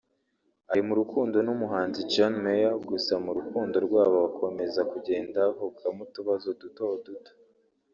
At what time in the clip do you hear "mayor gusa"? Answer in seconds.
2.43-3.13